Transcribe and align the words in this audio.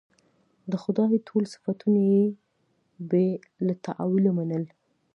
د 0.71 0.73
خدای 0.83 1.13
ټول 1.27 1.43
صفتونه 1.53 2.01
یې 2.13 2.25
بې 3.09 3.27
له 3.65 3.73
تأویله 3.85 4.31
منل. 4.37 4.63